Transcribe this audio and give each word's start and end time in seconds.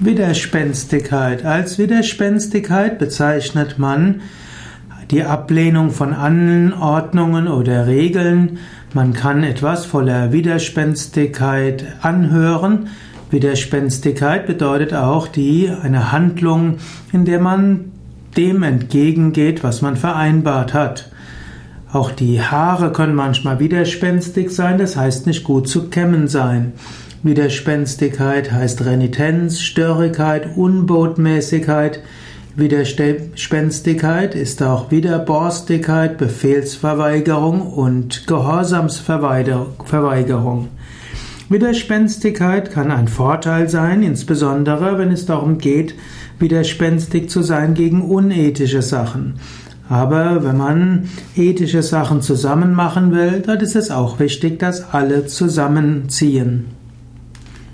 Widerspenstigkeit. 0.00 1.44
Als 1.44 1.78
Widerspenstigkeit 1.78 2.98
bezeichnet 2.98 3.78
man 3.78 4.20
die 5.10 5.24
Ablehnung 5.24 5.90
von 5.90 6.12
Anordnungen 6.12 7.48
oder 7.48 7.86
Regeln. 7.86 8.58
Man 8.94 9.12
kann 9.12 9.42
etwas 9.42 9.86
voller 9.86 10.32
Widerspenstigkeit 10.32 11.84
anhören. 12.00 12.88
Widerspenstigkeit 13.30 14.46
bedeutet 14.46 14.94
auch 14.94 15.28
die, 15.28 15.70
eine 15.82 16.12
Handlung, 16.12 16.76
in 17.12 17.24
der 17.24 17.40
man 17.40 17.92
dem 18.36 18.62
entgegengeht, 18.62 19.64
was 19.64 19.82
man 19.82 19.96
vereinbart 19.96 20.74
hat. 20.74 21.10
Auch 21.92 22.10
die 22.10 22.40
Haare 22.40 22.92
können 22.92 23.14
manchmal 23.14 23.60
widerspenstig 23.60 24.50
sein, 24.50 24.78
das 24.78 24.96
heißt 24.96 25.26
nicht 25.26 25.42
gut 25.42 25.68
zu 25.68 25.88
kämmen 25.88 26.28
sein. 26.28 26.74
Widerspenstigkeit 27.24 28.52
heißt 28.52 28.84
Renitenz, 28.84 29.60
Störrigkeit, 29.60 30.56
Unbotmäßigkeit. 30.56 32.00
Widerspenstigkeit 32.54 34.36
ist 34.36 34.62
auch 34.62 34.92
Widerborstigkeit, 34.92 36.16
Befehlsverweigerung 36.16 37.72
und 37.72 38.28
Gehorsamsverweigerung. 38.28 40.68
Widerspenstigkeit 41.48 42.70
kann 42.70 42.92
ein 42.92 43.08
Vorteil 43.08 43.68
sein, 43.68 44.04
insbesondere 44.04 44.96
wenn 44.98 45.10
es 45.10 45.26
darum 45.26 45.58
geht, 45.58 45.96
widerspenstig 46.38 47.30
zu 47.30 47.42
sein 47.42 47.74
gegen 47.74 48.02
unethische 48.02 48.82
Sachen. 48.82 49.40
Aber 49.88 50.44
wenn 50.44 50.56
man 50.56 51.08
ethische 51.34 51.82
Sachen 51.82 52.22
zusammen 52.22 52.74
machen 52.74 53.10
will, 53.10 53.40
dann 53.40 53.58
ist 53.58 53.74
es 53.74 53.90
auch 53.90 54.20
wichtig, 54.20 54.60
dass 54.60 54.92
alle 54.92 55.26
zusammenziehen. 55.26 56.77